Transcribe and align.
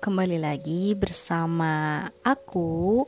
kembali 0.00 0.40
lagi 0.40 0.96
bersama 0.96 2.08
aku 2.24 3.04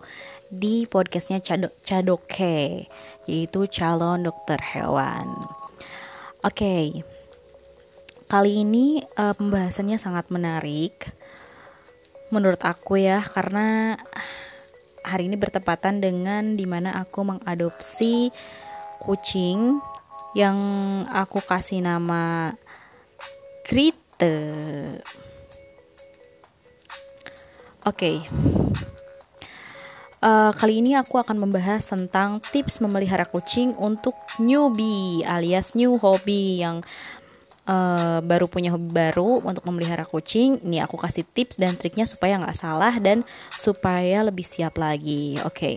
di 0.52 0.84
podcastnya 0.84 1.40
Cado 1.40 1.72
Cadoke, 1.80 2.84
yaitu 3.24 3.64
calon 3.72 4.20
dokter 4.20 4.60
hewan. 4.60 5.24
Oke, 6.44 7.00
kali 8.28 8.60
ini 8.60 9.00
uh, 9.16 9.32
pembahasannya 9.32 9.96
sangat 9.96 10.28
menarik 10.28 11.08
menurut 12.28 12.60
aku 12.60 13.00
ya, 13.00 13.24
karena 13.24 13.96
hari 15.00 15.32
ini 15.32 15.40
bertepatan 15.40 16.04
dengan 16.04 16.60
di 16.60 16.68
mana 16.68 16.92
aku 17.00 17.24
mengadopsi 17.24 18.28
kucing 19.00 19.80
yang 20.36 20.60
aku 21.08 21.40
kasih 21.40 21.80
nama 21.80 22.52
Krite. 23.64 24.36
Oke. 27.82 28.22
Okay. 28.22 28.82
Uh, 30.22 30.50
eh, 30.50 30.50
kali 30.54 30.78
ini 30.78 30.94
aku 30.94 31.18
akan 31.18 31.34
membahas 31.34 31.82
tentang 31.82 32.38
tips 32.54 32.78
memelihara 32.78 33.26
kucing 33.26 33.74
untuk 33.74 34.14
newbie 34.38 35.26
alias 35.26 35.74
new 35.74 35.98
hobby 35.98 36.62
yang 36.62 36.86
uh, 37.66 38.22
baru 38.22 38.46
punya 38.46 38.70
hobi 38.70 38.86
baru 38.86 39.42
untuk 39.42 39.66
memelihara 39.66 40.06
kucing. 40.06 40.62
Ini 40.62 40.86
aku 40.86 40.94
kasih 40.94 41.26
tips 41.26 41.58
dan 41.58 41.74
triknya 41.74 42.06
supaya 42.06 42.38
nggak 42.38 42.54
salah 42.54 42.94
dan 43.02 43.26
supaya 43.58 44.22
lebih 44.22 44.46
siap 44.46 44.78
lagi. 44.78 45.42
Oke. 45.42 45.50
Okay. 45.50 45.74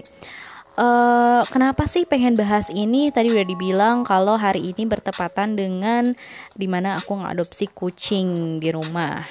Uh, 0.75 1.41
kenapa 1.55 1.87
sih 1.87 2.03
pengen 2.03 2.35
bahas 2.35 2.67
ini? 2.67 3.07
Tadi 3.07 3.31
udah 3.31 3.47
dibilang 3.47 4.03
kalau 4.03 4.35
hari 4.35 4.75
ini 4.75 4.83
bertepatan 4.83 5.55
dengan 5.55 6.11
di 6.51 6.67
mana 6.67 6.99
aku 6.99 7.15
ngadopsi 7.15 7.71
kucing 7.71 8.59
di 8.59 8.75
rumah 8.75 9.23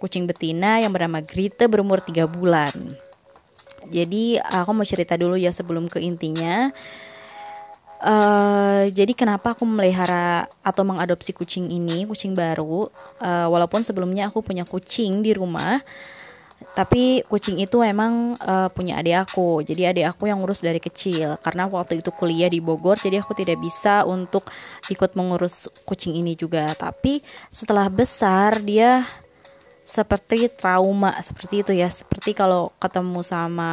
kucing 0.00 0.24
betina 0.24 0.80
yang 0.80 0.90
bernama 0.90 1.20
Grita 1.20 1.68
berumur 1.68 2.00
3 2.00 2.24
bulan. 2.24 2.72
Jadi 3.92 4.40
aku 4.40 4.70
mau 4.72 4.86
cerita 4.88 5.20
dulu 5.20 5.36
ya 5.36 5.52
sebelum 5.52 5.86
ke 5.92 6.00
intinya. 6.00 6.72
Uh, 8.00 8.88
jadi 8.96 9.12
kenapa 9.12 9.52
aku 9.52 9.68
memelihara 9.68 10.48
atau 10.64 10.88
mengadopsi 10.88 11.36
kucing 11.36 11.68
ini, 11.68 12.08
kucing 12.08 12.32
baru, 12.32 12.88
uh, 13.20 13.46
walaupun 13.52 13.84
sebelumnya 13.84 14.32
aku 14.32 14.40
punya 14.40 14.64
kucing 14.64 15.20
di 15.20 15.36
rumah, 15.36 15.84
tapi 16.72 17.20
kucing 17.28 17.60
itu 17.60 17.84
emang 17.84 18.40
uh, 18.40 18.72
punya 18.72 18.96
adik 19.00 19.28
aku. 19.28 19.60
Jadi 19.60 19.84
adik 19.84 20.06
aku 20.16 20.32
yang 20.32 20.40
ngurus 20.40 20.64
dari 20.64 20.80
kecil. 20.80 21.36
Karena 21.44 21.68
waktu 21.68 22.00
itu 22.00 22.08
kuliah 22.12 22.48
di 22.48 22.60
Bogor, 22.60 22.96
jadi 22.96 23.20
aku 23.20 23.36
tidak 23.36 23.60
bisa 23.60 24.08
untuk 24.08 24.48
ikut 24.88 25.12
mengurus 25.12 25.68
kucing 25.84 26.16
ini 26.16 26.32
juga. 26.36 26.72
Tapi 26.72 27.20
setelah 27.52 27.92
besar 27.92 28.64
dia 28.64 29.04
seperti 29.84 30.52
trauma 30.52 31.16
seperti 31.20 31.66
itu 31.66 31.72
ya. 31.74 31.88
Seperti 31.90 32.36
kalau 32.36 32.70
ketemu 32.78 33.20
sama 33.24 33.72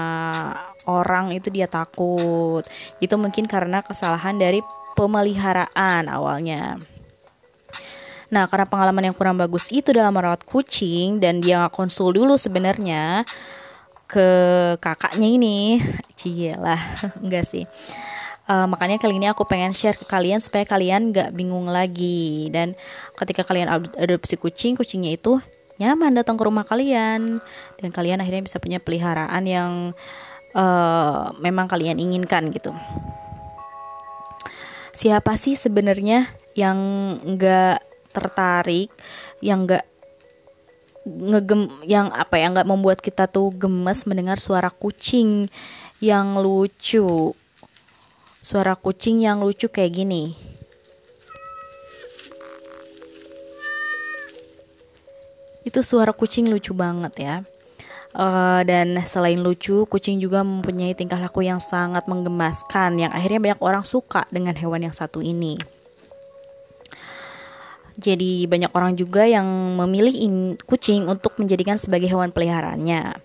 orang 0.87 1.35
itu 1.35 1.51
dia 1.53 1.69
takut. 1.69 2.63
Itu 3.03 3.15
mungkin 3.19 3.45
karena 3.45 3.83
kesalahan 3.85 4.39
dari 4.39 4.63
pemeliharaan 4.97 6.09
awalnya. 6.09 6.81
Nah, 8.27 8.43
karena 8.51 8.67
pengalaman 8.67 9.07
yang 9.07 9.15
kurang 9.15 9.39
bagus 9.39 9.71
itu 9.71 9.95
dalam 9.95 10.11
merawat 10.11 10.43
kucing 10.43 11.23
dan 11.23 11.39
dia 11.39 11.63
nggak 11.63 11.71
konsul 11.71 12.11
dulu 12.11 12.35
sebenarnya 12.35 13.23
ke 14.07 14.27
kakaknya 14.83 15.27
ini, 15.27 15.79
cielah, 16.19 16.79
enggak 17.23 17.47
sih. 17.47 17.63
Uh, 18.47 18.63
makanya 18.63 18.95
kali 18.95 19.19
ini 19.19 19.27
aku 19.27 19.43
pengen 19.43 19.75
share 19.75 19.99
ke 19.99 20.07
kalian 20.07 20.39
supaya 20.39 20.63
kalian 20.63 21.11
nggak 21.11 21.35
bingung 21.35 21.67
lagi. 21.67 22.47
Dan 22.51 22.75
ketika 23.15 23.43
kalian 23.43 23.67
adopsi 23.95 24.39
kucing, 24.39 24.75
kucingnya 24.75 25.15
itu 25.15 25.39
nyaman 25.77 26.17
datang 26.17 26.37
ke 26.37 26.43
rumah 26.45 26.65
kalian 26.65 27.41
dan 27.77 27.89
kalian 27.93 28.21
akhirnya 28.21 28.45
bisa 28.45 28.57
punya 28.57 28.81
peliharaan 28.81 29.43
yang 29.45 29.71
uh, 30.57 31.33
memang 31.37 31.69
kalian 31.69 32.01
inginkan 32.01 32.49
gitu. 32.49 32.73
Siapa 34.97 35.37
sih 35.37 35.53
sebenarnya 35.53 36.33
yang 36.57 36.77
nggak 37.21 37.85
tertarik, 38.09 38.89
yang 39.45 39.69
nggak 39.69 39.85
ngegem, 41.05 41.69
yang 41.85 42.09
apa 42.09 42.41
ya 42.41 42.49
nggak 42.49 42.65
membuat 42.65 42.99
kita 42.99 43.29
tuh 43.29 43.53
gemes 43.53 44.09
mendengar 44.09 44.41
suara 44.41 44.73
kucing 44.73 45.53
yang 46.01 46.41
lucu, 46.41 47.37
suara 48.41 48.73
kucing 48.73 49.21
yang 49.21 49.45
lucu 49.45 49.69
kayak 49.69 49.93
gini. 49.93 50.46
Itu 55.67 55.83
suara 55.83 56.15
kucing 56.15 56.47
lucu 56.47 56.71
banget 56.71 57.13
ya 57.19 57.35
uh, 58.15 58.61
dan 58.63 58.97
selain 59.03 59.43
lucu 59.43 59.83
kucing 59.91 60.17
juga 60.17 60.41
mempunyai 60.41 60.95
tingkah 60.95 61.19
laku 61.19 61.43
yang 61.43 61.59
sangat 61.59 62.07
menggemaskan 62.07 63.03
yang 63.03 63.11
akhirnya 63.11 63.51
banyak 63.51 63.61
orang 63.61 63.83
suka 63.83 64.23
dengan 64.31 64.55
hewan 64.55 64.87
yang 64.87 64.95
satu 64.95 65.19
ini 65.19 65.59
jadi 67.97 68.45
banyak 68.45 68.69
orang 68.77 68.93
juga 68.93 69.25
yang 69.25 69.45
memilih 69.73 70.13
in, 70.13 70.33
kucing 70.69 71.09
untuk 71.09 71.33
menjadikan 71.41 71.81
sebagai 71.81 72.05
hewan 72.05 72.29
peliharaannya. 72.29 73.17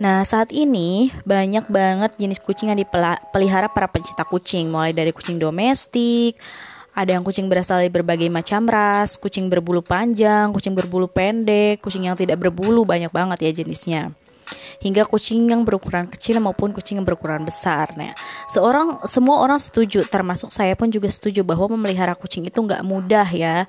Nah, 0.00 0.24
saat 0.24 0.56
ini 0.56 1.12
banyak 1.28 1.68
banget 1.68 2.16
jenis 2.16 2.40
kucing 2.40 2.72
yang 2.72 2.80
dipelihara 2.80 3.68
para 3.68 3.92
pencinta 3.92 4.24
kucing, 4.24 4.72
mulai 4.72 4.96
dari 4.96 5.12
kucing 5.12 5.36
domestik, 5.36 6.40
ada 6.96 7.12
yang 7.12 7.20
kucing 7.20 7.44
berasal 7.52 7.84
dari 7.84 7.92
berbagai 7.92 8.32
macam 8.32 8.64
ras, 8.64 9.20
kucing 9.20 9.52
berbulu 9.52 9.84
panjang, 9.84 10.48
kucing 10.56 10.72
berbulu 10.72 11.12
pendek, 11.12 11.84
kucing 11.84 12.08
yang 12.08 12.16
tidak 12.16 12.40
berbulu 12.40 12.88
banyak 12.88 13.12
banget 13.12 13.44
ya 13.44 13.50
jenisnya. 13.60 14.16
Hingga 14.80 15.04
kucing 15.04 15.44
yang 15.44 15.60
berukuran 15.68 16.08
kecil 16.08 16.40
maupun 16.40 16.72
kucing 16.72 16.96
yang 16.96 17.04
berukuran 17.04 17.44
besar. 17.44 17.92
Nah, 18.00 18.16
seorang 18.48 19.04
semua 19.04 19.44
orang 19.44 19.60
setuju, 19.60 20.08
termasuk 20.08 20.48
saya 20.48 20.72
pun 20.72 20.88
juga 20.88 21.12
setuju 21.12 21.44
bahwa 21.44 21.76
memelihara 21.76 22.16
kucing 22.16 22.48
itu 22.48 22.56
nggak 22.56 22.80
mudah 22.80 23.28
ya. 23.28 23.68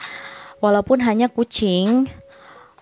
Walaupun 0.63 1.03
hanya 1.03 1.27
kucing 1.27 2.07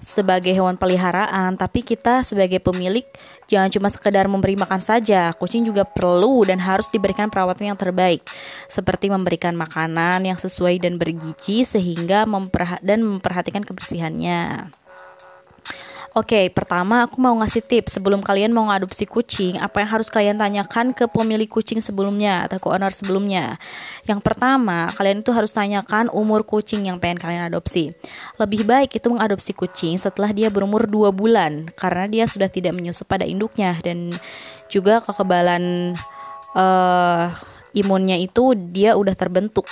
sebagai 0.01 0.51
hewan 0.51 0.75
peliharaan, 0.75 1.55
tapi 1.55 1.81
kita 1.81 2.21
sebagai 2.21 2.59
pemilik 2.59 3.05
jangan 3.47 3.71
cuma 3.71 3.87
sekedar 3.87 4.27
memberi 4.27 4.59
makan 4.59 4.79
saja. 4.83 5.31
Kucing 5.35 5.65
juga 5.65 5.87
perlu 5.87 6.43
dan 6.43 6.59
harus 6.59 6.87
diberikan 6.91 7.31
perawatan 7.31 7.73
yang 7.73 7.79
terbaik, 7.79 8.23
seperti 8.67 9.07
memberikan 9.09 9.55
makanan 9.55 10.23
yang 10.27 10.37
sesuai 10.37 10.83
dan 10.83 10.99
bergizi 11.01 11.65
sehingga 11.65 12.27
memperha 12.27 12.77
dan 12.83 13.01
memperhatikan 13.01 13.63
kebersihannya. 13.63 14.84
Oke, 16.15 16.47
pertama 16.47 17.03
aku 17.03 17.19
mau 17.19 17.35
ngasih 17.43 17.59
tips 17.59 17.99
sebelum 17.99 18.23
kalian 18.23 18.55
mau 18.55 18.71
ngadopsi 18.71 19.03
kucing, 19.03 19.59
apa 19.59 19.83
yang 19.83 19.99
harus 19.99 20.07
kalian 20.07 20.39
tanyakan 20.39 20.95
ke 20.95 21.11
pemilik 21.11 21.43
kucing 21.43 21.83
sebelumnya 21.83 22.47
atau 22.47 22.55
ke 22.55 22.71
owner 22.71 22.87
sebelumnya. 22.87 23.59
Yang 24.07 24.23
pertama, 24.23 24.87
kalian 24.95 25.27
itu 25.27 25.35
harus 25.35 25.51
tanyakan 25.51 26.07
umur 26.15 26.47
kucing 26.47 26.87
yang 26.87 27.03
pengen 27.03 27.19
kalian 27.19 27.51
adopsi. 27.51 27.91
Lebih 28.39 28.63
baik 28.63 28.95
itu 28.95 29.11
mengadopsi 29.11 29.51
kucing 29.51 29.99
setelah 29.99 30.31
dia 30.31 30.47
berumur 30.47 30.87
2 30.87 31.11
bulan 31.11 31.67
karena 31.75 32.07
dia 32.07 32.31
sudah 32.31 32.47
tidak 32.47 32.71
menyusup 32.71 33.11
pada 33.11 33.27
induknya 33.27 33.75
dan 33.83 34.15
juga 34.71 35.03
kekebalan 35.03 35.99
uh, 36.55 37.27
imunnya 37.75 38.15
itu 38.15 38.55
dia 38.55 38.95
udah 38.95 39.19
terbentuk. 39.19 39.67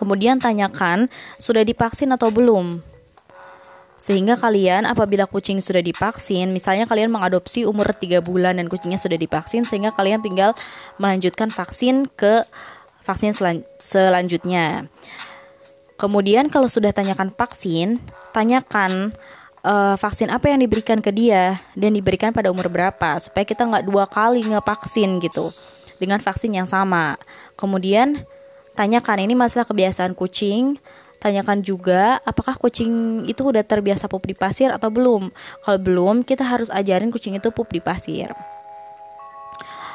Kemudian 0.00 0.40
tanyakan 0.40 1.12
sudah 1.36 1.60
divaksin 1.60 2.08
atau 2.16 2.32
belum 2.32 2.93
sehingga 4.04 4.36
kalian 4.36 4.84
apabila 4.84 5.24
kucing 5.24 5.64
sudah 5.64 5.80
divaksin, 5.80 6.52
misalnya 6.52 6.84
kalian 6.84 7.08
mengadopsi 7.08 7.64
umur 7.64 7.88
3 7.88 8.20
bulan 8.20 8.60
dan 8.60 8.68
kucingnya 8.68 9.00
sudah 9.00 9.16
divaksin 9.16 9.64
sehingga 9.64 9.96
kalian 9.96 10.20
tinggal 10.20 10.52
melanjutkan 11.00 11.48
vaksin 11.48 12.04
ke 12.12 12.44
vaksin 13.08 13.32
selan 13.32 13.64
selanjutnya. 13.80 14.92
Kemudian 15.96 16.52
kalau 16.52 16.68
sudah 16.68 16.92
tanyakan 16.92 17.32
vaksin, 17.32 17.96
tanyakan 18.36 19.16
uh, 19.64 19.96
vaksin 19.96 20.28
apa 20.28 20.52
yang 20.52 20.60
diberikan 20.60 21.00
ke 21.00 21.08
dia 21.08 21.64
dan 21.72 21.96
diberikan 21.96 22.28
pada 22.36 22.52
umur 22.52 22.68
berapa 22.68 23.16
supaya 23.16 23.48
kita 23.48 23.64
nggak 23.64 23.88
dua 23.88 24.04
kali 24.04 24.44
ngevaksin 24.44 25.16
gitu 25.24 25.48
dengan 25.96 26.20
vaksin 26.20 26.52
yang 26.52 26.68
sama. 26.68 27.16
Kemudian 27.56 28.20
tanyakan 28.76 29.24
ini 29.24 29.32
masalah 29.32 29.64
kebiasaan 29.64 30.12
kucing 30.12 30.76
Tanyakan 31.24 31.64
juga 31.64 32.20
apakah 32.20 32.60
kucing 32.60 33.24
itu 33.24 33.40
udah 33.48 33.64
terbiasa 33.64 34.12
pup 34.12 34.28
di 34.28 34.36
pasir 34.36 34.68
atau 34.68 34.92
belum. 34.92 35.32
Kalau 35.64 35.80
belum, 35.80 36.20
kita 36.20 36.44
harus 36.44 36.68
ajarin 36.68 37.08
kucing 37.08 37.32
itu 37.32 37.48
pup 37.48 37.72
di 37.72 37.80
pasir. 37.80 38.28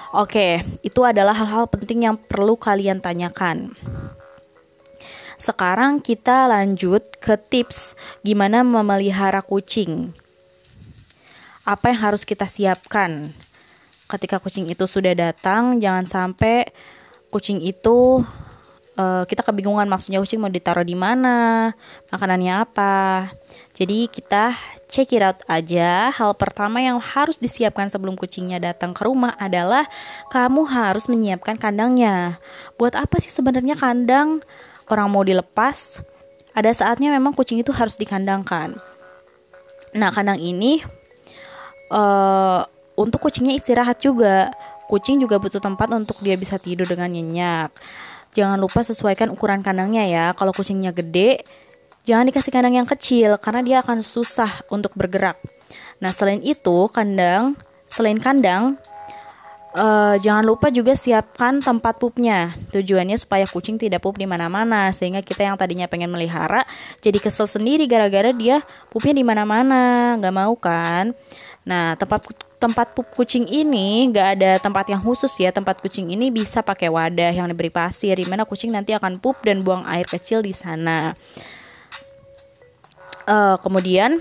Oke, 0.09 0.65
itu 0.81 1.05
adalah 1.05 1.37
hal-hal 1.37 1.69
penting 1.69 2.09
yang 2.09 2.17
perlu 2.17 2.57
kalian 2.57 2.97
tanyakan. 2.97 3.77
Sekarang 5.37 6.01
kita 6.01 6.49
lanjut 6.49 7.05
ke 7.21 7.37
tips 7.37 7.93
gimana 8.25 8.65
memelihara 8.65 9.45
kucing. 9.45 10.17
Apa 11.61 11.93
yang 11.93 12.09
harus 12.09 12.25
kita 12.25 12.49
siapkan 12.49 13.37
ketika 14.09 14.41
kucing 14.41 14.65
itu 14.65 14.89
sudah 14.89 15.13
datang? 15.13 15.77
Jangan 15.77 16.09
sampai 16.09 16.73
kucing 17.29 17.61
itu 17.61 18.25
uh, 18.99 19.23
kita 19.23 19.47
kebingungan 19.47 19.87
maksudnya 19.87 20.19
kucing 20.19 20.43
mau 20.43 20.51
ditaruh 20.51 20.83
di 20.83 20.93
mana, 20.99 21.71
makanannya 22.11 22.53
apa. 22.59 23.31
Jadi 23.71 24.11
kita 24.11 24.51
check 24.91 25.15
it 25.15 25.23
out 25.23 25.39
aja. 25.47 26.11
Hal 26.11 26.35
pertama 26.35 26.83
yang 26.83 26.99
harus 26.99 27.39
disiapkan 27.39 27.87
sebelum 27.87 28.19
kucingnya 28.19 28.59
datang 28.59 28.91
ke 28.91 29.07
rumah 29.07 29.39
adalah 29.39 29.87
kamu 30.27 30.67
harus 30.67 31.07
menyiapkan 31.07 31.55
kandangnya. 31.55 32.43
Buat 32.75 32.99
apa 32.99 33.23
sih 33.23 33.31
sebenarnya 33.31 33.79
kandang? 33.79 34.43
Orang 34.89 35.13
mau 35.13 35.21
dilepas, 35.21 36.01
ada 36.57 36.73
saatnya 36.73 37.13
memang 37.13 37.31
kucing 37.37 37.61
itu 37.61 37.69
harus 37.69 37.93
dikandangkan. 37.93 38.81
Nah, 39.93 40.09
kandang 40.09 40.41
ini 40.41 40.81
uh, 41.93 42.65
untuk 42.97 43.21
kucingnya 43.29 43.53
istirahat 43.53 44.01
juga. 44.01 44.49
Kucing 44.89 45.21
juga 45.21 45.37
butuh 45.37 45.61
tempat 45.61 45.93
untuk 45.93 46.17
dia 46.25 46.33
bisa 46.33 46.57
tidur 46.57 46.89
dengan 46.89 47.13
nyenyak. 47.13 47.69
Jangan 48.33 48.61
lupa 48.61 48.85
sesuaikan 48.85 49.33
ukuran 49.33 49.65
kandangnya 49.65 50.05
ya. 50.05 50.25
Kalau 50.37 50.53
kucingnya 50.53 50.93
gede, 50.93 51.41
jangan 52.05 52.29
dikasih 52.29 52.51
kandang 52.53 52.77
yang 52.77 52.87
kecil 52.89 53.37
karena 53.41 53.61
dia 53.65 53.77
akan 53.81 54.05
susah 54.05 54.65
untuk 54.69 54.93
bergerak. 54.93 55.41
Nah, 55.99 56.13
selain 56.13 56.39
itu, 56.41 56.87
kandang, 56.93 57.57
selain 57.89 58.21
kandang, 58.21 58.77
uh, 59.75 60.15
jangan 60.17 60.45
lupa 60.45 60.73
juga 60.73 60.95
siapkan 60.97 61.61
tempat 61.61 61.97
pupnya. 62.01 62.53
Tujuannya 62.73 63.17
supaya 63.19 63.45
kucing 63.45 63.77
tidak 63.77 64.01
pup 64.01 64.17
di 64.17 64.25
mana-mana 64.25 64.89
sehingga 64.95 65.21
kita 65.21 65.45
yang 65.45 65.57
tadinya 65.59 65.85
pengen 65.85 66.09
melihara 66.09 66.65
jadi 67.03 67.17
kesel 67.21 67.45
sendiri 67.45 67.85
gara-gara 67.85 68.33
dia 68.33 68.63
pupnya 68.89 69.13
di 69.17 69.25
mana-mana, 69.25 70.15
nggak 70.17 70.35
mau 70.35 70.53
kan? 70.57 71.13
Nah, 71.67 71.93
tempat 71.99 72.25
tempat 72.59 72.91
pup 72.97 73.07
kucing 73.13 73.47
ini 73.47 74.09
nggak 74.09 74.27
ada 74.39 74.51
tempat 74.57 74.89
yang 74.89 75.01
khusus 75.01 75.31
ya. 75.37 75.53
Tempat 75.53 75.79
kucing 75.85 76.09
ini 76.09 76.33
bisa 76.33 76.65
pakai 76.65 76.89
wadah 76.89 77.31
yang 77.31 77.47
diberi 77.47 77.69
pasir, 77.69 78.17
di 78.17 78.25
mana 78.25 78.43
kucing 78.43 78.73
nanti 78.73 78.95
akan 78.95 79.21
pup 79.21 79.39
dan 79.45 79.61
buang 79.61 79.85
air 79.85 80.07
kecil 80.09 80.41
di 80.41 80.51
sana. 80.51 81.13
Uh, 83.29 83.61
kemudian 83.61 84.17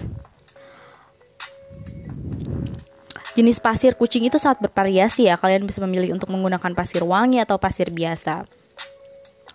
jenis 3.38 3.62
pasir 3.62 3.94
kucing 3.94 4.26
itu 4.26 4.34
sangat 4.42 4.66
bervariasi 4.66 5.30
ya. 5.30 5.38
Kalian 5.38 5.62
bisa 5.62 5.78
memilih 5.86 6.10
untuk 6.18 6.26
menggunakan 6.34 6.74
pasir 6.74 7.06
wangi 7.06 7.38
atau 7.38 7.54
pasir 7.54 7.94
biasa. 7.94 8.42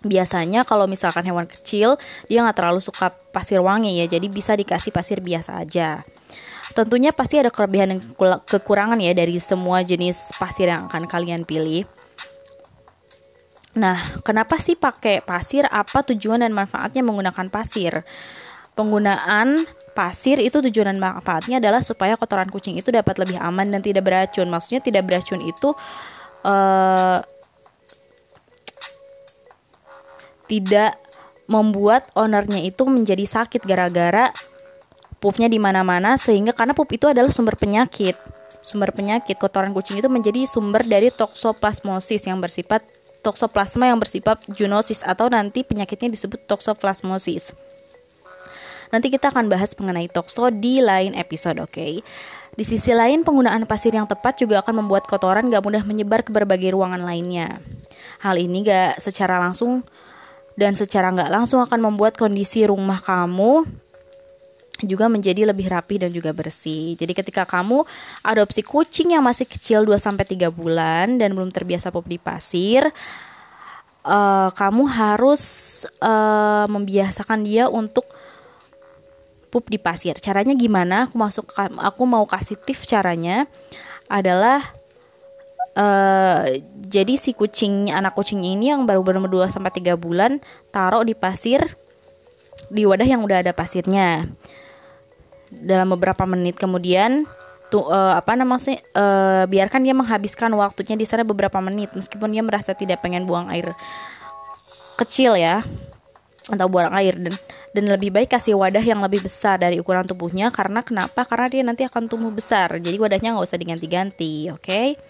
Biasanya 0.00 0.64
kalau 0.64 0.88
misalkan 0.88 1.28
hewan 1.28 1.44
kecil 1.44 2.00
dia 2.24 2.40
nggak 2.40 2.56
terlalu 2.56 2.80
suka 2.80 3.12
pasir 3.12 3.60
wangi 3.60 4.00
ya, 4.00 4.08
jadi 4.08 4.24
bisa 4.32 4.56
dikasih 4.56 4.88
pasir 4.88 5.20
biasa 5.20 5.60
aja. 5.60 6.00
Tentunya 6.72 7.12
pasti 7.12 7.36
ada 7.36 7.52
kelebihan 7.52 7.92
dan 7.92 8.00
kekurangan 8.48 8.96
ya 9.04 9.12
dari 9.12 9.36
semua 9.36 9.84
jenis 9.84 10.32
pasir 10.40 10.72
yang 10.72 10.88
akan 10.88 11.04
kalian 11.04 11.44
pilih. 11.44 11.84
Nah, 13.76 14.22
kenapa 14.24 14.56
sih 14.56 14.78
pakai 14.78 15.20
pasir? 15.20 15.68
Apa 15.68 16.06
tujuan 16.08 16.40
dan 16.40 16.56
manfaatnya 16.56 17.04
menggunakan 17.04 17.52
pasir? 17.52 18.06
Penggunaan 18.72 19.66
pasir 19.94 20.42
itu 20.42 20.58
tujuan 20.58 20.98
manfaatnya 20.98 21.62
adalah 21.62 21.80
supaya 21.80 22.18
kotoran 22.18 22.50
kucing 22.50 22.74
itu 22.76 22.90
dapat 22.90 23.14
lebih 23.22 23.38
aman 23.38 23.70
dan 23.70 23.80
tidak 23.80 24.04
beracun. 24.04 24.50
Maksudnya 24.50 24.82
tidak 24.82 25.06
beracun 25.06 25.40
itu 25.40 25.72
uh, 26.44 27.22
tidak 30.50 30.98
membuat 31.46 32.08
ownernya 32.18 32.60
itu 32.64 32.84
menjadi 32.84 33.24
sakit 33.24 33.64
gara-gara 33.64 34.34
pupnya 35.22 35.48
di 35.48 35.56
mana-mana 35.56 36.20
sehingga 36.20 36.52
karena 36.52 36.76
pup 36.76 36.90
itu 36.92 37.08
adalah 37.08 37.32
sumber 37.32 37.56
penyakit. 37.56 38.18
Sumber 38.60 38.92
penyakit 38.92 39.36
kotoran 39.40 39.72
kucing 39.72 40.00
itu 40.00 40.08
menjadi 40.08 40.44
sumber 40.48 40.84
dari 40.84 41.08
toksoplasmosis 41.12 42.28
yang 42.28 42.40
bersifat 42.40 42.84
toksoplasma 43.24 43.88
yang 43.88 43.96
bersifat 43.96 44.44
zoonosis 44.52 45.00
atau 45.00 45.32
nanti 45.32 45.64
penyakitnya 45.64 46.12
disebut 46.12 46.44
toksoplasmosis. 46.44 47.56
Nanti 48.92 49.12
kita 49.12 49.30
akan 49.30 49.48
bahas 49.48 49.72
mengenai 49.78 50.08
tokso 50.10 50.50
di 50.52 50.80
lain 50.82 51.14
episode, 51.16 51.60
oke? 51.60 51.72
Okay? 51.72 51.92
Di 52.54 52.62
sisi 52.62 52.94
lain, 52.94 53.26
penggunaan 53.26 53.66
pasir 53.66 53.90
yang 53.90 54.06
tepat 54.06 54.38
juga 54.38 54.62
akan 54.62 54.84
membuat 54.84 55.10
kotoran 55.10 55.50
gak 55.50 55.64
mudah 55.64 55.82
menyebar 55.82 56.22
ke 56.22 56.30
berbagai 56.30 56.74
ruangan 56.74 57.02
lainnya. 57.02 57.58
Hal 58.22 58.38
ini 58.38 58.62
gak 58.62 59.02
secara 59.02 59.42
langsung 59.42 59.82
dan 60.54 60.78
secara 60.78 61.10
gak 61.10 61.30
langsung 61.34 61.58
akan 61.62 61.80
membuat 61.82 62.14
kondisi 62.14 62.62
rumah 62.62 63.02
kamu 63.02 63.66
juga 64.82 65.06
menjadi 65.06 65.46
lebih 65.46 65.70
rapi 65.70 66.02
dan 66.02 66.10
juga 66.10 66.34
bersih. 66.34 66.98
Jadi 66.98 67.14
ketika 67.14 67.46
kamu 67.46 67.86
adopsi 68.22 68.62
kucing 68.62 69.14
yang 69.14 69.22
masih 69.22 69.46
kecil 69.46 69.86
2 69.86 69.98
sampai 69.98 70.26
3 70.26 70.50
bulan 70.50 71.18
dan 71.18 71.34
belum 71.34 71.50
terbiasa 71.54 71.94
pop 71.94 72.06
di 72.06 72.18
pasir, 72.18 72.90
uh, 74.06 74.50
kamu 74.50 74.84
harus 74.90 75.42
uh, 76.02 76.66
membiasakan 76.66 77.46
dia 77.46 77.66
untuk 77.66 78.06
pup 79.54 79.70
di 79.70 79.78
pasir. 79.78 80.18
Caranya 80.18 80.58
gimana? 80.58 81.06
Aku 81.06 81.14
masuk 81.14 81.46
aku 81.54 82.02
mau 82.02 82.26
kasih 82.26 82.58
tips 82.58 82.90
caranya 82.90 83.46
adalah 84.10 84.74
uh, 85.78 86.42
jadi 86.74 87.14
si 87.14 87.34
kucing 87.38 87.94
anak 87.94 88.18
kucing 88.18 88.42
ini 88.42 88.74
yang 88.74 88.82
baru 88.82 89.06
baru 89.06 89.30
2 89.30 89.54
sampai 89.54 89.70
3 89.70 89.94
bulan 89.94 90.42
taruh 90.74 91.06
di 91.06 91.14
pasir 91.14 91.62
di 92.70 92.86
wadah 92.86 93.06
yang 93.06 93.22
udah 93.22 93.42
ada 93.44 93.52
pasirnya 93.54 94.26
dalam 95.50 95.94
beberapa 95.94 96.26
menit 96.26 96.58
kemudian 96.58 97.26
tuh 97.68 97.90
uh, 97.90 98.14
apa 98.14 98.38
namanya 98.38 98.78
uh, 98.94 99.44
biarkan 99.50 99.82
dia 99.82 99.94
menghabiskan 99.96 100.50
waktunya 100.54 100.94
di 100.94 101.06
sana 101.06 101.26
beberapa 101.26 101.58
menit 101.58 101.90
meskipun 101.94 102.30
dia 102.30 102.42
merasa 102.42 102.74
tidak 102.74 103.02
pengen 103.02 103.26
buang 103.26 103.50
air 103.50 103.74
kecil 104.94 105.34
ya 105.34 105.66
atau 106.44 106.68
buang 106.68 106.92
air 106.92 107.16
dan 107.16 107.34
dan 107.72 107.84
lebih 107.88 108.12
baik 108.12 108.36
kasih 108.36 108.52
wadah 108.52 108.84
yang 108.84 109.00
lebih 109.00 109.24
besar 109.24 109.56
dari 109.56 109.80
ukuran 109.80 110.04
tubuhnya 110.04 110.52
karena 110.52 110.84
kenapa 110.84 111.24
karena 111.24 111.46
dia 111.48 111.62
nanti 111.64 111.82
akan 111.88 112.04
tumbuh 112.04 112.28
besar 112.28 112.76
jadi 112.76 113.00
wadahnya 113.00 113.32
nggak 113.32 113.48
usah 113.48 113.56
diganti-ganti 113.56 114.52
oke 114.52 114.60
okay? 114.60 115.00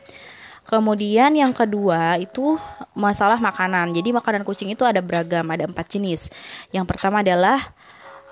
Kemudian 0.64 1.37
yang 1.37 1.52
kedua 1.52 2.16
itu 2.16 2.56
masalah 2.97 3.37
makanan. 3.37 3.92
Jadi 3.92 4.16
makanan 4.16 4.49
kucing 4.49 4.73
itu 4.73 4.80
ada 4.88 5.04
beragam, 5.04 5.44
ada 5.52 5.68
empat 5.68 5.92
jenis. 5.92 6.32
Yang 6.73 6.88
pertama 6.88 7.20
adalah 7.20 7.61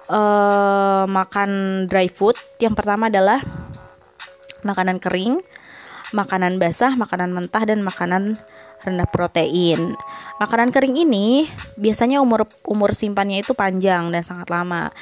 uh, 0.09 1.05
makan 1.05 1.85
dry 1.93 2.09
food. 2.09 2.33
Yang 2.57 2.81
pertama 2.81 3.13
adalah 3.13 3.45
makanan 4.65 4.97
kering, 4.97 5.45
makanan 6.13 6.61
basah, 6.61 6.95
makanan 6.95 7.33
mentah 7.33 7.65
dan 7.65 7.81
makanan 7.81 8.37
rendah 8.85 9.09
protein. 9.09 9.97
Makanan 10.39 10.71
kering 10.71 10.97
ini 10.97 11.49
biasanya 11.81 12.21
umur 12.21 12.47
umur 12.69 12.93
simpannya 12.93 13.41
itu 13.43 13.57
panjang 13.57 14.13
dan 14.13 14.23
sangat 14.23 14.53
lama. 14.53 14.93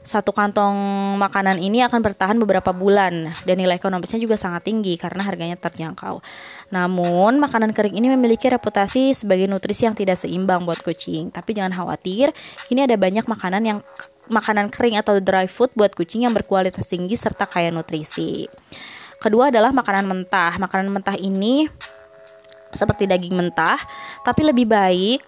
Satu 0.00 0.32
kantong 0.32 0.74
makanan 1.20 1.60
ini 1.60 1.84
akan 1.84 2.00
bertahan 2.00 2.40
beberapa 2.40 2.72
bulan 2.72 3.36
dan 3.44 3.54
nilai 3.60 3.76
ekonomisnya 3.76 4.16
juga 4.16 4.40
sangat 4.40 4.64
tinggi 4.64 4.96
karena 4.96 5.20
harganya 5.20 5.60
terjangkau. 5.60 6.24
Namun, 6.72 7.36
makanan 7.36 7.76
kering 7.76 8.00
ini 8.00 8.08
memiliki 8.08 8.48
reputasi 8.48 9.12
sebagai 9.12 9.44
nutrisi 9.44 9.84
yang 9.84 9.92
tidak 9.92 10.16
seimbang 10.16 10.64
buat 10.64 10.80
kucing. 10.80 11.28
Tapi 11.28 11.52
jangan 11.52 11.76
khawatir, 11.76 12.32
kini 12.64 12.88
ada 12.88 12.96
banyak 12.96 13.28
makanan 13.28 13.62
yang 13.62 13.78
makanan 14.32 14.72
kering 14.72 14.96
atau 14.96 15.20
dry 15.20 15.44
food 15.44 15.68
buat 15.76 15.92
kucing 15.92 16.24
yang 16.24 16.32
berkualitas 16.32 16.88
tinggi 16.88 17.20
serta 17.20 17.44
kaya 17.44 17.68
nutrisi. 17.68 18.48
Kedua 19.20 19.52
adalah 19.52 19.70
makanan 19.70 20.08
mentah. 20.08 20.56
Makanan 20.56 20.88
mentah 20.88 21.16
ini 21.20 21.68
seperti 22.72 23.04
daging 23.04 23.34
mentah, 23.34 23.78
tapi 24.22 24.46
lebih 24.46 24.64
baik 24.64 25.20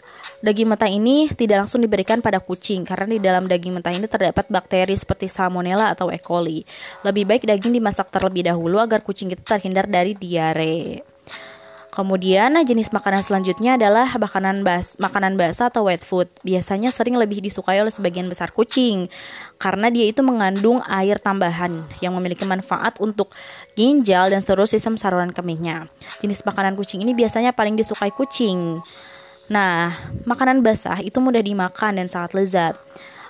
daging 0.42 0.74
mentah 0.74 0.90
ini 0.90 1.30
tidak 1.30 1.66
langsung 1.66 1.78
diberikan 1.78 2.18
pada 2.18 2.42
kucing 2.42 2.82
karena 2.82 3.06
di 3.14 3.20
dalam 3.22 3.46
daging 3.46 3.78
mentah 3.78 3.94
ini 3.94 4.10
terdapat 4.10 4.50
bakteri 4.50 4.94
seperti 4.98 5.30
salmonella 5.30 5.94
atau 5.94 6.10
E. 6.10 6.18
coli. 6.18 6.66
Lebih 7.06 7.24
baik 7.28 7.42
daging 7.46 7.78
dimasak 7.78 8.10
terlebih 8.10 8.48
dahulu 8.48 8.82
agar 8.82 9.04
kucing 9.06 9.30
kita 9.30 9.58
terhindar 9.58 9.86
dari 9.86 10.18
diare. 10.18 11.11
Kemudian 11.92 12.56
jenis 12.64 12.88
makanan 12.88 13.20
selanjutnya 13.20 13.76
adalah 13.76 14.08
makanan 14.16 14.64
bas 14.64 14.96
makanan 14.96 15.36
basah 15.36 15.68
atau 15.68 15.92
wet 15.92 16.00
food. 16.00 16.24
Biasanya 16.40 16.88
sering 16.88 17.20
lebih 17.20 17.44
disukai 17.44 17.84
oleh 17.84 17.92
sebagian 17.92 18.32
besar 18.32 18.48
kucing 18.48 19.12
karena 19.60 19.92
dia 19.92 20.08
itu 20.08 20.24
mengandung 20.24 20.80
air 20.88 21.20
tambahan 21.20 21.84
yang 22.00 22.16
memiliki 22.16 22.48
manfaat 22.48 22.96
untuk 22.96 23.36
ginjal 23.76 24.32
dan 24.32 24.40
seluruh 24.40 24.64
sistem 24.64 24.96
saluran 24.96 25.36
kemihnya. 25.36 25.92
Jenis 26.24 26.40
makanan 26.48 26.80
kucing 26.80 27.04
ini 27.04 27.12
biasanya 27.12 27.52
paling 27.52 27.76
disukai 27.76 28.08
kucing. 28.08 28.80
Nah, 29.52 29.92
makanan 30.24 30.64
basah 30.64 30.96
itu 31.04 31.20
mudah 31.20 31.44
dimakan 31.44 32.00
dan 32.00 32.08
sangat 32.08 32.32
lezat. 32.32 32.74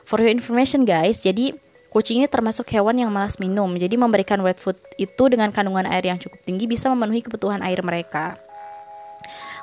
For 0.07 0.23
your 0.23 0.31
information 0.31 0.87
guys, 0.87 1.19
jadi 1.19 1.59
Kucing 1.92 2.25
ini 2.25 2.28
termasuk 2.33 2.73
hewan 2.73 2.97
yang 2.97 3.12
malas 3.12 3.37
minum, 3.37 3.69
jadi 3.76 4.00
memberikan 4.00 4.40
wet 4.40 4.57
food 4.57 4.81
itu 4.97 5.28
dengan 5.28 5.52
kandungan 5.52 5.85
air 5.85 6.00
yang 6.00 6.16
cukup 6.16 6.40
tinggi 6.40 6.64
bisa 6.64 6.88
memenuhi 6.88 7.21
kebutuhan 7.21 7.61
air 7.61 7.85
mereka. 7.85 8.40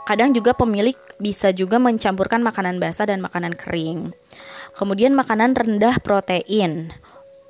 Kadang 0.08 0.34
juga 0.34 0.56
pemilik 0.56 0.96
bisa 1.20 1.51
juga 1.51 1.77
mencampurkan 1.77 2.39
makanan 2.39 2.79
basah 2.79 3.06
dan 3.10 3.20
makanan 3.20 3.53
kering. 3.53 4.15
Kemudian 4.74 5.12
makanan 5.13 5.53
rendah 5.53 6.00
protein. 6.00 6.96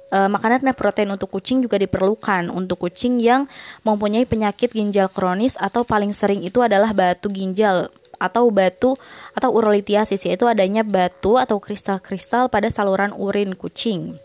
E, 0.09 0.17
makanan 0.17 0.65
rendah 0.65 0.77
protein 0.77 1.13
untuk 1.13 1.29
kucing 1.29 1.61
juga 1.61 1.77
diperlukan 1.77 2.49
untuk 2.49 2.81
kucing 2.89 3.21
yang 3.21 3.45
mempunyai 3.85 4.25
penyakit 4.25 4.73
ginjal 4.73 5.07
kronis 5.07 5.53
atau 5.55 5.85
paling 5.85 6.11
sering 6.11 6.41
itu 6.41 6.59
adalah 6.65 6.91
batu 6.91 7.29
ginjal 7.29 7.93
atau 8.19 8.51
batu 8.51 8.99
atau 9.31 9.49
urolitiasis 9.55 10.27
yaitu 10.27 10.43
adanya 10.43 10.83
batu 10.83 11.39
atau 11.39 11.57
kristal-kristal 11.57 12.51
pada 12.51 12.67
saluran 12.67 13.15
urin 13.15 13.55
kucing. 13.55 14.19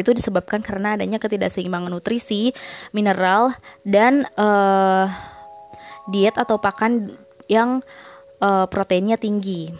itu 0.00 0.08
disebabkan 0.16 0.64
karena 0.64 0.96
adanya 0.96 1.20
ketidakseimbangan 1.20 1.92
nutrisi, 1.92 2.56
mineral 2.96 3.52
dan 3.84 4.24
uh, 4.40 5.04
diet 6.10 6.34
atau 6.38 6.58
pakan 6.58 7.14
yang 7.46 7.82
uh, 8.42 8.66
proteinnya 8.66 9.20
tinggi. 9.20 9.70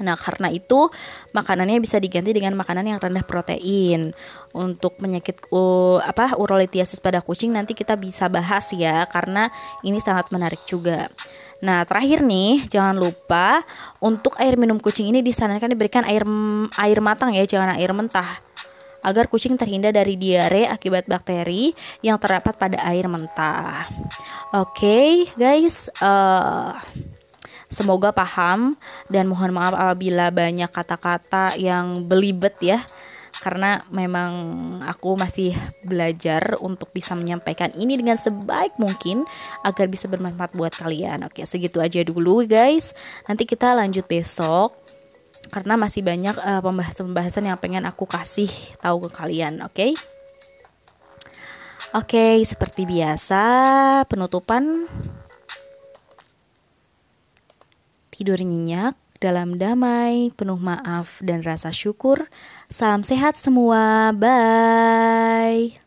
Nah, 0.00 0.16
karena 0.16 0.48
itu 0.48 0.88
makanannya 1.36 1.78
bisa 1.78 2.00
diganti 2.00 2.32
dengan 2.32 2.56
makanan 2.56 2.88
yang 2.88 2.98
rendah 2.98 3.22
protein. 3.22 4.16
Untuk 4.56 4.98
penyakit 4.98 5.46
uh, 5.52 6.00
apa 6.00 6.34
urolithiasis 6.40 6.98
pada 6.98 7.20
kucing 7.20 7.52
nanti 7.52 7.76
kita 7.76 7.94
bisa 7.94 8.26
bahas 8.32 8.72
ya 8.72 9.04
karena 9.06 9.52
ini 9.84 10.00
sangat 10.00 10.32
menarik 10.32 10.64
juga. 10.64 11.12
Nah, 11.62 11.86
terakhir 11.86 12.26
nih, 12.26 12.66
jangan 12.66 12.98
lupa 12.98 13.62
untuk 14.02 14.34
air 14.42 14.58
minum 14.58 14.82
kucing 14.82 15.14
ini 15.14 15.22
disarankan 15.22 15.70
diberikan 15.70 16.02
air 16.02 16.26
air 16.74 16.98
matang 16.98 17.30
ya, 17.38 17.46
jangan 17.46 17.78
air 17.78 17.94
mentah. 17.94 18.42
Agar 19.02 19.26
kucing 19.26 19.58
terhindar 19.58 19.90
dari 19.92 20.14
diare 20.14 20.70
akibat 20.70 21.10
bakteri 21.10 21.74
yang 22.00 22.16
terdapat 22.22 22.54
pada 22.54 22.78
air 22.86 23.10
mentah. 23.10 23.90
Oke, 24.54 24.78
okay, 24.78 25.10
guys, 25.34 25.90
uh, 25.98 26.78
Semoga 27.72 28.12
paham 28.12 28.76
dan 29.08 29.32
mohon 29.32 29.56
maaf 29.56 29.72
apabila 29.72 30.28
banyak 30.28 30.68
kata-kata 30.68 31.56
yang 31.56 32.04
belibet 32.04 32.52
ya 32.60 32.84
karena 33.40 33.80
memang 33.88 34.30
aku 34.84 35.16
masih 35.16 35.56
belajar 35.80 36.60
untuk 36.60 36.92
bisa 36.92 37.16
menyampaikan 37.16 37.72
ini 37.72 37.96
dengan 37.96 38.20
sebaik 38.20 38.76
mungkin 38.76 39.24
agar 39.64 39.88
bisa 39.88 40.04
bermanfaat 40.04 40.52
buat 40.52 40.76
kalian. 40.76 41.24
Oke, 41.24 41.48
segitu 41.48 41.80
aja 41.80 42.04
dulu 42.04 42.44
guys. 42.44 42.92
Nanti 43.24 43.48
kita 43.48 43.72
lanjut 43.72 44.04
besok 44.04 44.76
karena 45.52 45.76
masih 45.76 46.00
banyak 46.00 46.32
uh, 46.40 46.64
pembahasan-pembahasan 46.64 47.44
yang 47.44 47.60
pengen 47.60 47.84
aku 47.84 48.08
kasih 48.08 48.48
tahu 48.80 49.06
ke 49.06 49.10
kalian, 49.12 49.60
oke? 49.60 49.76
Okay? 49.76 49.92
Oke, 51.92 52.16
okay, 52.16 52.34
seperti 52.40 52.88
biasa 52.88 53.44
penutupan 54.08 54.88
tidur 58.08 58.40
nyenyak, 58.40 58.96
dalam 59.20 59.60
damai, 59.60 60.32
penuh 60.34 60.56
maaf 60.56 61.20
dan 61.20 61.44
rasa 61.44 61.68
syukur. 61.68 62.32
Salam 62.72 63.04
sehat 63.04 63.36
semua. 63.36 64.10
Bye. 64.16 65.81